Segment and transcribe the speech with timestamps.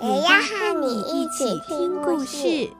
[0.00, 2.70] 也要和你一起听故事。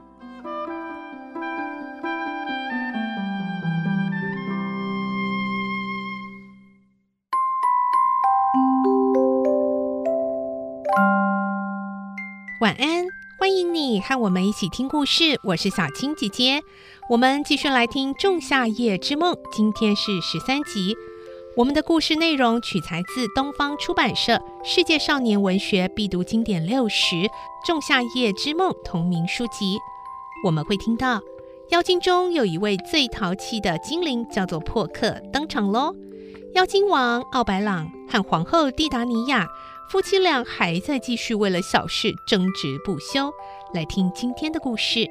[12.60, 13.04] 晚安，
[13.40, 15.40] 欢迎你和我们一起听故事。
[15.42, 16.62] 我是小青姐姐，
[17.10, 20.96] 我们继续来听《仲夏夜之梦》，今天是十三集。
[21.56, 27.16] 我们的故事内容取材自东方出版社《世界少年文学必读经典六十·
[27.64, 29.78] 仲夏夜之梦》同名书籍。
[30.44, 31.20] 我们会听到
[31.70, 35.94] 妖精中有一位最淘气的精灵，叫做珀克登场喽。
[36.54, 39.46] 妖精王奥白朗和皇后蒂达尼亚。
[39.90, 43.32] 夫妻俩还在继续为了小事争执不休。
[43.72, 45.00] 来听今天的故事，《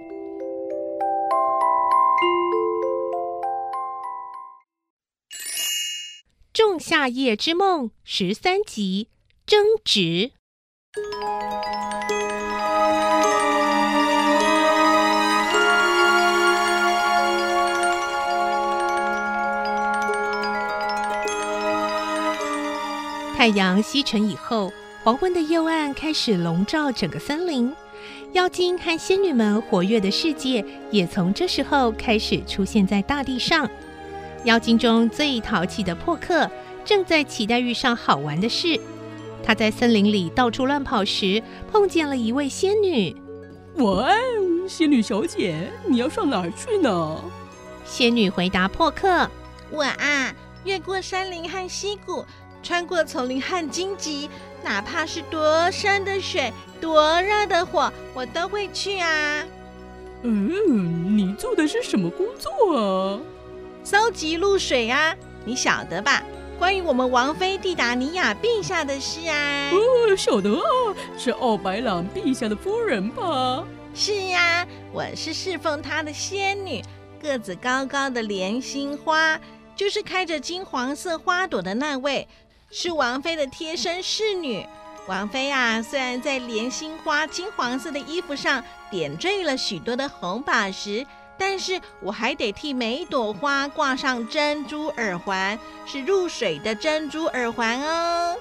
[6.53, 9.07] 仲夏夜之梦》十三集，
[9.47, 10.31] 争执。
[23.37, 27.73] 太阳西沉以后，黄昏的幽暗开始笼罩整个森林，
[28.33, 33.65] 妖精和仙女们活跃的世界也从这时候开始出现在大地上。
[34.43, 36.51] 妖精中最淘气的珀克
[36.83, 38.77] 正在期待遇上好玩的事。
[39.43, 43.15] 他在森林里到处乱跑时，碰见了一位仙女。
[43.75, 44.17] 晚安，
[44.67, 47.21] 仙女小姐，你要上哪儿去呢？
[47.85, 49.29] 仙女回答破克：
[49.71, 50.33] 我啊，
[50.65, 52.25] 越过山林和溪谷。
[52.63, 54.29] 穿过丛林和荆棘，
[54.61, 59.45] 哪怕是多深的水、多热的火，我都会去啊。
[60.23, 63.19] 嗯，你做的是什么工作啊？
[63.83, 65.15] 搜集露水啊，
[65.45, 66.23] 你晓得吧？
[66.57, 69.69] 关于我们王妃蒂达尼亚陛下的事啊。
[69.71, 70.63] 哦，晓得啊，
[71.15, 73.63] 是奥白朗陛下的夫人吧？
[73.93, 76.81] 是呀，我是侍奉他的仙女，
[77.21, 79.39] 个子高高的莲心花，
[79.75, 82.27] 就是开着金黄色花朵的那位。
[82.71, 84.65] 是王妃的贴身侍女，
[85.07, 91.05] 王妃啊，虽然在莲心花金黄色的衣服上点缀了许多的红宝石，
[91.37, 98.35] 但是我还得替每一朵花挂上珍珠耳环，是入水的珍珠耳环哦。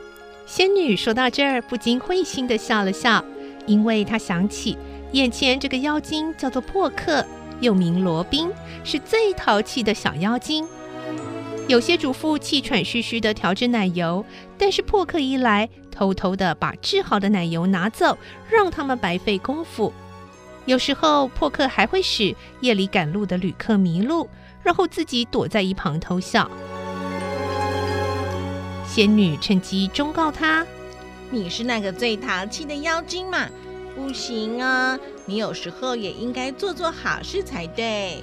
[0.46, 3.24] 仙女说到这儿，不禁会心地笑了笑，
[3.66, 4.76] 因为她想起
[5.12, 7.24] 眼前这个妖精叫做珀克，
[7.60, 8.50] 又名罗宾，
[8.84, 10.66] 是最淘气的小妖精。
[11.66, 14.22] 有些主妇气喘吁吁地调制奶油，
[14.58, 18.18] 但是珀克一来，偷偷地把制好的奶油拿走，
[18.50, 19.90] 让他们白费功夫。
[20.66, 24.28] 有时候，破克还会使夜里赶路的旅客迷路，
[24.62, 26.50] 然后自己躲在一旁偷笑。
[28.86, 30.66] 仙女趁机忠告他
[31.30, 33.48] ：“你是那个最淘气的妖精嘛，
[33.94, 34.98] 不行啊！
[35.26, 38.22] 你有时候也应该做做好事才对。”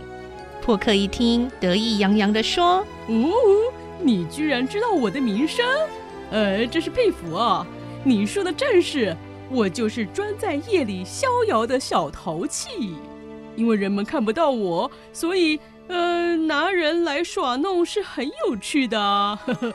[0.63, 3.33] 破克一听，得意洋洋地说：“哦，
[4.01, 5.65] 你居然知道我的名声，
[6.29, 7.65] 呃，真是佩服啊！
[8.03, 9.15] 你说的正是，
[9.51, 12.95] 我就是专在夜里逍遥的小淘气。
[13.57, 18.97] 因为人们看不到我，所以，呃，拿人来耍弄是很有趣的。
[18.97, 19.73] 呵呵，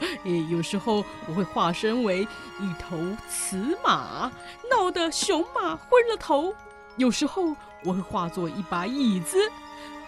[0.49, 2.23] 有时候我会化身为
[2.59, 2.97] 一头
[3.29, 4.31] 雌马，
[4.71, 6.51] 闹得雄马昏了头；
[6.95, 7.55] 有时候
[7.85, 9.37] 我会化作一把椅子。”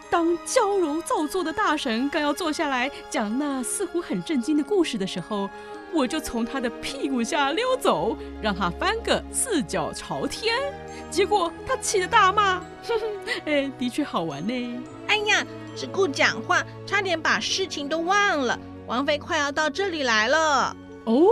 [0.09, 5.47] 当娇柔造作的大神刚要坐下来讲那似乎很震惊的故事的时候，
[5.93, 10.55] 我就从他的屁股下溜走，让他翻个四脚朝天。
[11.09, 13.05] 结果他气得大骂：“哼哼，
[13.45, 15.45] 哎，的确好玩呢。”哎呀，
[15.75, 18.57] 只顾讲话，差点把事情都忘了。
[18.85, 20.75] 王妃快要到这里来了。
[21.05, 21.27] 哦，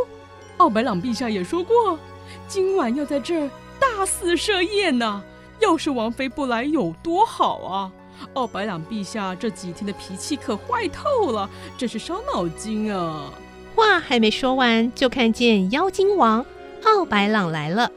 [0.57, 1.99] 奥白朗陛下也说过，
[2.47, 3.49] 今晚要在这儿
[3.79, 5.23] 大肆设宴呢。
[5.59, 7.91] 要是王妃不来，有多好啊！
[8.33, 13.31] 奥白朗陛下这几天的脾气可坏透了，真是伤脑筋啊！
[13.77, 16.43] 话还没说完，就看见妖精王
[16.83, 17.91] 奥白朗来了，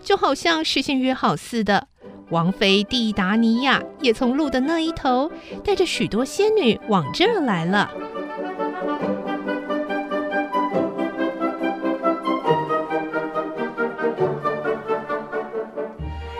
[0.00, 1.88] 就好像事先约好似的。
[2.30, 5.32] 王妃蒂达尼亚也从路的那一头，
[5.64, 7.90] 带着许多仙女往这儿来了。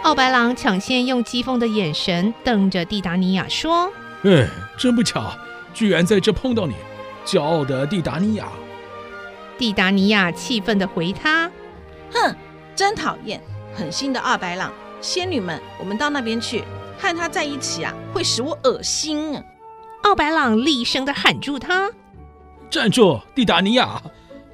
[0.05, 3.91] 奥白狼抢先用讥讽的眼神瞪着蒂达尼亚说
[4.23, 4.47] ：“哎，
[4.79, 5.33] 真不巧，
[5.75, 6.75] 居然在这碰到你，
[7.27, 8.47] 骄傲的蒂达尼亚。”
[9.57, 11.51] 蒂达尼亚气愤地回他
[12.13, 12.35] ：“哼，
[12.75, 13.41] 真讨厌，
[13.75, 14.73] 狠心的奥白狼！
[15.01, 16.65] 仙女们，我们到那边去，
[16.99, 19.43] 和他在一起啊，会使我恶心。”
[20.03, 21.91] 奥白狼厉声地喊住他
[22.69, 24.03] ：“站住，蒂达尼亚！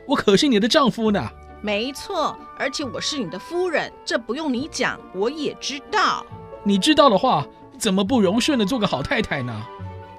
[0.07, 1.29] 我可是你的丈夫呢。
[1.63, 6.25] ”“没错，而且我是你的夫人，这不用你讲，我也知道。
[6.63, 7.47] ”“你知道的话，
[7.79, 9.63] 怎么不柔顺地做个好太太呢？”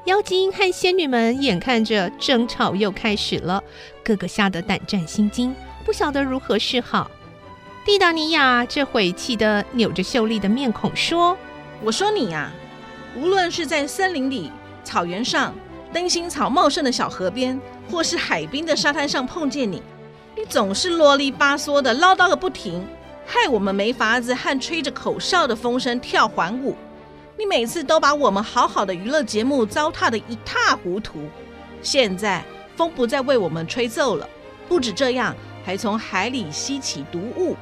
[0.05, 3.63] 妖精和仙女们眼看着争吵又开始了，
[4.03, 5.53] 个个吓得胆战心惊，
[5.85, 7.09] 不晓得如何是好。
[7.85, 11.37] 蒂达尼亚这会气得扭着秀丽的面孔说
[11.85, 12.51] ：“我说你呀，
[13.15, 14.51] 无论是在森林里、
[14.83, 15.53] 草原上、
[15.93, 17.59] 灯芯草茂盛的小河边，
[17.91, 19.83] 或是海滨的沙滩上碰见你，
[20.35, 22.83] 你总是啰里吧嗦的唠叨个不停，
[23.23, 26.75] 害我们没法子和吹着口哨的风声跳环舞。”
[27.41, 31.27] 你每次都把我们好好的娱乐节目糟蹋得一塌糊涂。
[31.81, 32.45] 现在
[32.75, 34.29] 风不再为我们吹奏了，
[34.69, 35.35] 不止这样，
[35.65, 37.57] 还从海里吸起毒雾，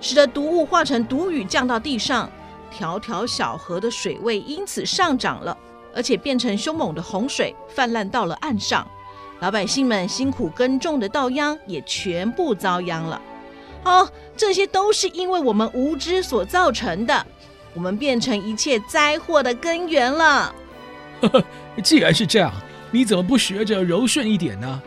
[0.00, 2.30] 使得毒雾化成毒雨降到地上，
[2.70, 5.58] 条条小河的水位因此上涨了，
[5.92, 8.86] 而且变成凶猛的洪水，泛滥到了岸上。
[9.40, 13.20] 老百姓们辛苦耕种的稻秧也全部遭殃了。
[13.82, 17.26] 哦，这些都是因为我们无知所造成的。
[17.74, 20.54] 我们变成一切灾祸的根源了。
[21.20, 21.44] 呵呵，
[21.82, 22.52] 既然是这样，
[22.90, 24.82] 你怎么不学着柔顺一点呢？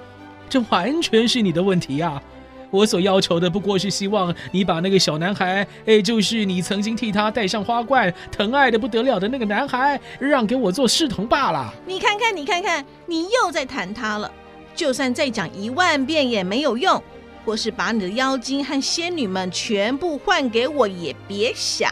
[0.50, 2.22] 这完全是你的问题啊！
[2.70, 11.74] 我所要求的不过是希望你把那个小男孩，哎，就是你曾经替他戴上花冠、疼爱的不得了的那个男孩，让给我做侍童罢了。
[11.86, 14.32] 你看看，你看看，你又在谈他了。
[14.76, 17.02] 就算再讲一万遍也没有用，
[17.46, 21.92] 或是把你的妖精和仙女们全部换给我，也别想。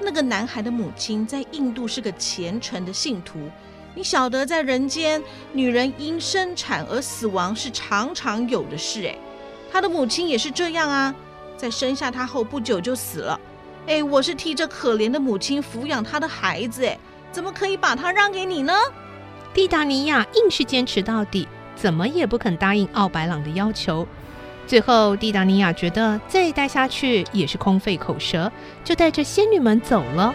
[0.00, 3.38] 那个男孩的母亲在印度是个虔诚的信徒，
[3.94, 5.22] 你晓得，在人间，
[5.52, 9.06] 女人因生产而死亡是常常有的事。
[9.06, 9.16] 哎，
[9.72, 11.14] 他的母亲也是这样啊，
[11.56, 13.40] 在生下他后不久就死了。
[13.86, 16.98] 哎，我是替这可怜的母亲抚养他的孩子，哎，
[17.32, 18.72] 怎么可以把他让给你呢？
[19.54, 24.06] 蒂达尼亚硬是坚持到底，怎么也不肯答应奥白朗的要求。
[24.66, 28.50] 最后，蒂达尼亚觉得再待下去也是空费口舌，
[28.82, 30.34] 就带着仙女们走了。